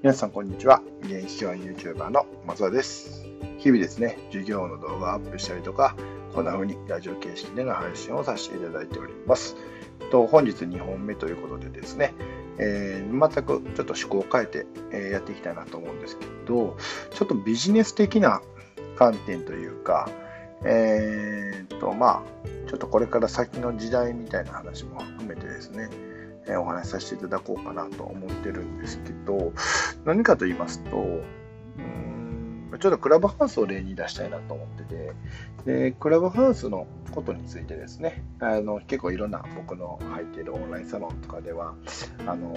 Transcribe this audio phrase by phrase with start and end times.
[0.00, 0.80] 皆さんこんにちは。
[1.02, 3.26] 現役教員 YouTuber の松田です。
[3.58, 5.96] 日々ですね、授業の動画をアップしたりとか、
[6.32, 9.56] こんな風にラジオ形式での配信をさせていただいております。
[10.12, 12.14] と本日2本目ということでですね、
[12.58, 16.76] えー、全くちょっと趣向を変えて、え、やっていきたいなと思うんですけど、
[17.10, 18.40] ちょっとビジネス的な
[18.94, 20.08] 観点というか、
[20.64, 25.90] えー、と、まあ、ちょっとこれから先の時代みたいな話も含めてですね、
[26.48, 29.52] えお話しさせていただこうかなと思ってるんですけど、
[30.04, 31.00] 何かと言いますと、う
[31.80, 32.18] ん
[32.80, 35.12] ちょっとクラブハウスを例に出したいなと思ってて、
[35.64, 41.74] でクラブハウスのことについてですね、あの結構いろんな僕の入っているオンラインサロンとかでは、
[42.26, 42.54] あの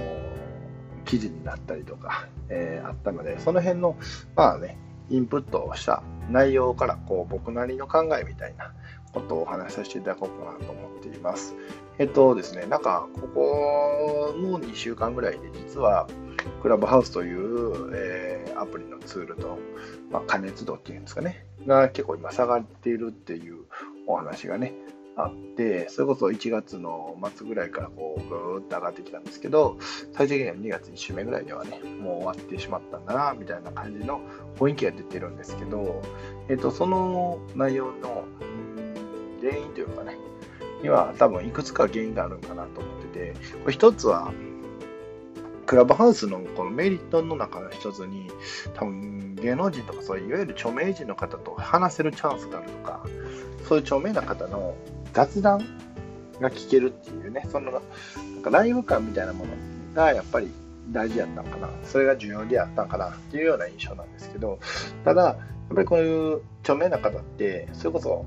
[1.05, 3.97] 記事になったりとか、えー、あったので、その辺の、
[4.35, 4.77] まあね、
[5.09, 8.73] インプットをした内容からこう僕なりの考えみたいな
[9.11, 11.55] ことをお話しさせていただこうかなと思っています。
[11.97, 16.07] えっとですね、なんかここの2週間ぐらいで実は
[16.61, 19.57] クラブハウスという、えー、アプリのツールと、
[20.09, 23.65] まあ、加熱度っていうんですかね、が結構今下がっているっていう
[24.07, 24.73] お話がね、
[25.17, 29.77] あって、それこそ1月の末ぐらいからこうぐーっと上がってきたんですけど、
[30.13, 34.21] 最終的には2月1週目ぐらいにはね、もう終わってしまったんだな、みたいな感じの
[34.57, 36.01] 雰囲気が出てるんですけど、
[36.49, 38.23] えっ、と、その内容の
[39.41, 40.17] 原因というかね、
[40.81, 44.31] には多分いくつか原因があるんかなと思ってて、これ一つは、
[45.65, 48.29] クラブハウスのこのメリットの中の一つに、
[48.73, 53.05] 多分芸能人とかそういういわゆる著名人の方と話せるチャンスがあるとか、
[53.67, 54.75] そういう著名な方の
[55.13, 55.59] 雑談
[56.39, 59.51] が聞けるっていうね、そのなんかライブ感みたいなもの
[59.93, 60.51] がやっぱり
[60.89, 64.59] 大事やったのかな、それが重要であったのかなっていうような印象なんですけど、
[65.05, 65.33] ただ、や
[65.73, 68.25] っぱりこういう著名な方って、それこそ、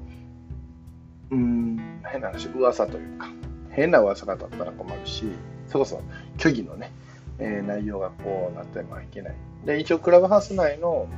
[1.30, 3.28] うん、変な話、噂というか、
[3.70, 5.24] 変な噂が立ったら困るし、
[5.68, 6.00] そこそ
[6.38, 6.92] 虚偽のね、
[7.38, 9.34] えー、内容がこうなってはいけない。
[9.64, 11.08] で、一応クラブハウス内の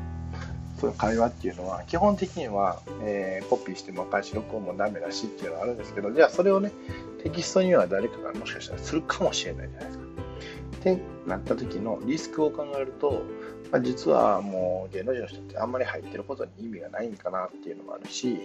[0.81, 6.71] そういう会話っていうのは、基本的には、えー、コピーしても返し録音もダメだしっていうのはあるんですけど、じゃあそれをね、
[7.23, 10.05] テキストには誰かがもしかしたらするかもしれないじゃないですか。
[10.77, 13.23] ってなった時のリスクを考えると、
[13.73, 18.39] まあ、実はもう芸能人の人ってあんまり入ってることに意味がないんかなっていうのもあるし、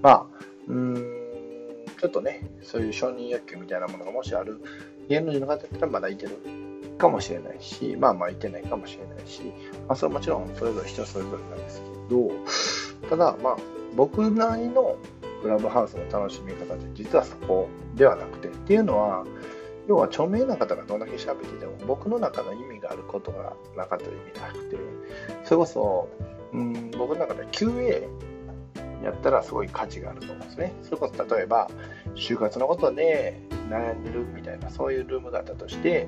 [0.00, 0.26] まあ、
[0.68, 4.60] うーん、ちょっとね、そういう承認欲求みたいなものがもしある
[5.08, 6.38] 芸能人の方だったらまだいける
[6.98, 9.42] かもしれないし、まあまあいてないかもしれないし、
[9.86, 11.82] まあそれはもちろんそれぞれ人それぞれなんです
[13.00, 13.56] けど、ただまあ
[13.94, 14.96] 僕なりの
[15.42, 19.24] クラブハウスの楽しみ方って実はそこではなくてっていうのは、
[19.86, 24.76] 要は著名な方がどんだけ喋ってても僕の中の意味があることがなかったら意味なくて、
[25.44, 26.08] それこそ、
[26.52, 28.08] うん、僕の中で QA
[29.02, 30.72] やったらすごい価値があると思うんですね。
[30.82, 31.68] それこそ例えば、
[32.14, 36.06] 就活のことで悩んでるみたいな、そういうルームがあったとして、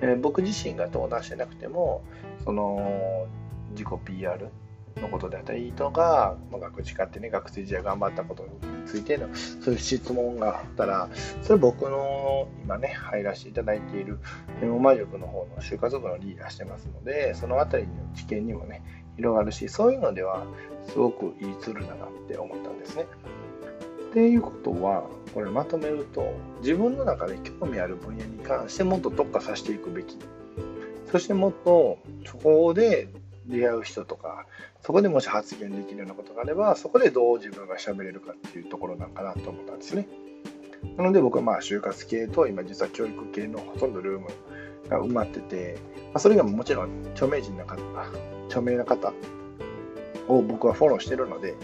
[0.00, 2.02] えー、僕自身が登壇してなくても、
[2.44, 3.26] その
[3.70, 4.48] 自己 PR
[4.96, 8.46] のことであったりとか、まあ、学士課ってね、学生時代頑張ったこと
[8.86, 11.08] ついての、そういう質問があったら、
[11.42, 14.18] それ僕の今ね、入らせていただいている、
[14.62, 18.82] オマ塾の方の就活部のリーダーしてますので、そのあたりの知見にもね、
[19.16, 20.46] 広がるし、そういうのでは、
[20.88, 23.06] すごくいいツールだなって思ったんですね。
[24.10, 25.04] っていうことは、
[25.34, 30.16] これまとめると、自分の中で興味ある分野に関してもっと特化させていくべき。
[31.10, 33.08] そしてもっと、そこで
[33.48, 34.46] 出会う人とか、
[34.82, 40.08] そこでもし発言できるようなことがあれば、そこでどう自分が喋れるかっていうところなんかなと思ったんですね。
[40.96, 44.28] なので僕はまあ就活系と今実は教育系のほとんどルーム
[44.88, 45.78] が埋まってて、
[46.12, 47.80] まあ、それがもちろん著名人の方、
[48.46, 49.12] 著名な方
[50.28, 51.54] を僕はフォローしてるので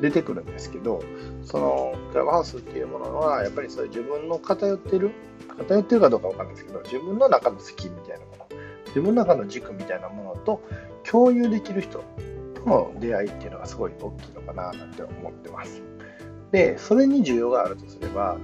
[0.00, 1.02] 出てくるんですけど、
[1.44, 5.10] そのクラブハウスっていうものはやっぱりそういう自分の偏ってる、
[5.58, 8.59] 偏ってるかどうかわかんないですけど、自分の中の好きみたいなもの、
[8.90, 10.62] 自分の中の軸みたいなものと
[11.08, 12.04] 共有できる人
[12.54, 15.82] との出会いっていうのがすごい大きいのかななんて思ってます。
[16.52, 18.36] で、それに需要があるとすれば、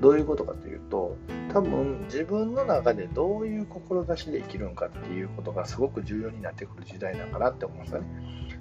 [0.00, 1.16] どういうことかというと、
[1.52, 8.06] 多分自分の中でどういう志で生きるのかっていうことがすごく重要になってくる時代なんかなって思うんですよね。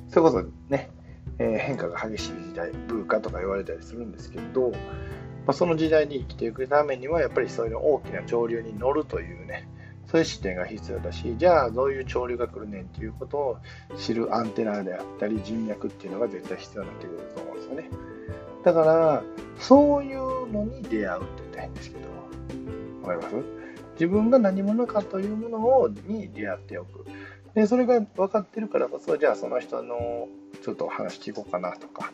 [0.07, 0.91] それこそね、
[1.39, 4.77] えー、変化が激しい時代、ブーカとか言われたりするんですけど、ま
[5.47, 9.67] あ、その時代に生きていくためにはやっぱりそういう大きな潮流に乗るというね、
[10.07, 13.57] そういう視点が必要だし、じゃあどういう潮流が来るねんっていうことを
[13.97, 17.89] 知るアンテナであったり人脈っていうのが絶対必要になってくると思うんですよね。
[18.63, 19.23] だから、
[19.59, 22.07] そういうのに出会うって言ったら変ですけど、
[23.07, 23.45] わかります？
[23.93, 27.05] 自分が何者かというものをに出会っておく。
[27.53, 30.27] で、それが分かってるからこそ、じゃあその人の
[30.61, 32.11] ちょっと話聞こうかなとか、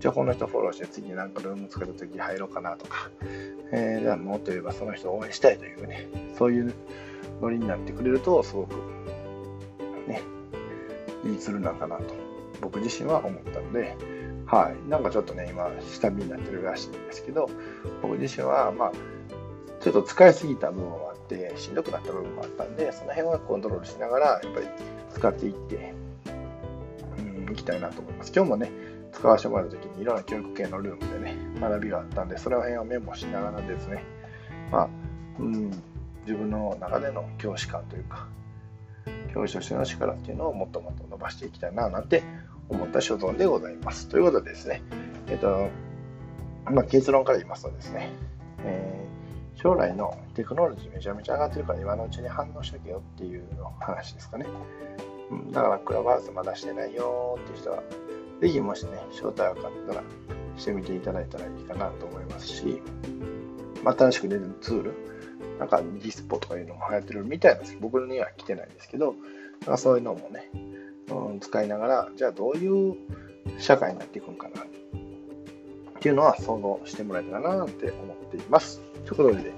[0.00, 3.10] じゃあこの人フォローして次なんかルーム作るとき入ろうかなとか、
[3.72, 6.74] えー、じゃあもっと言えばその人を応援したいというね、そういう
[7.42, 8.74] ノリになってくれると、すごく、
[10.06, 10.22] ね、
[11.24, 12.14] いいツールなんかなと、
[12.60, 13.96] 僕自身は思ったので、
[14.46, 14.88] はい。
[14.88, 17.50] なんかちょっとね、今、下火になってるらしいんですけど、
[18.00, 18.92] 僕自身は、まあ、
[19.80, 24.66] ちょっと使いすぎた部分もあって、しんどくなった部分もあったんで、その辺はコントロールしながら、やっぱり
[25.10, 25.94] 使っていって、
[27.18, 28.32] うん、いきたいなと思います。
[28.34, 28.70] 今日もね、
[29.12, 34.04] 使わせてもらうときにいろんな教育系のルームでね、学びがあったんで、その辺をメモしながらですね、
[34.70, 34.88] まあ、
[35.38, 35.70] うん、
[36.26, 38.28] 自分の中での教師感というか、
[39.34, 42.22] 教師としての力っていうのをもっともっと伸ばしていきたいな、なんて
[42.68, 44.08] 思った所存でございます。
[44.08, 44.82] ということでですね、
[45.28, 45.68] えっ、と、
[46.70, 48.10] まあ、結論から言いますとですね、
[48.64, 54.46] えー、将来のテクノロジーめちゃめちゃ上がってるから今のうちに反応しとけよっていうの話ですかね。
[55.30, 57.82] うん、だからクラブハウスまだしてないよっていう人は、
[58.40, 60.02] ぜひもしね、招待分かったら
[60.56, 62.82] してみていただいたらいいかなと思いますし、
[63.82, 64.94] まあ、新しく出るツール、
[65.62, 69.14] なんかディスポとかいうのも流行ってるみたいなんです僕には来てないんですけど、
[69.60, 70.50] なんかそういうのもね、
[71.08, 72.96] うん、使いながら、じゃあどういう
[73.60, 74.66] 社会になっていくんかなっ
[76.00, 78.80] ていうのは想像してもらえたらなって思っています。
[79.06, 79.52] ということで、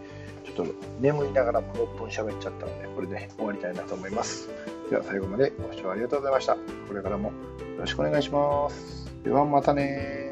[0.45, 4.51] ちょっと眠りながらも6分喋っちゃったので、これで終わりたいなと思います。
[4.91, 6.55] では最後までご視聴ありがとうございました。
[6.55, 7.35] これからもよ
[7.79, 9.11] ろしくお願いします。
[9.25, 10.24] ではまたね